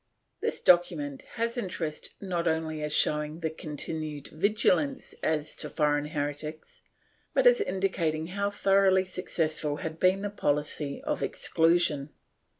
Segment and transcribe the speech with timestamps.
[0.39, 6.81] This document has interest not only as showing the continued vigilance as to foreign heretics,
[7.35, 12.09] but as indicating how thoroughly successful had been the policy of exclusion.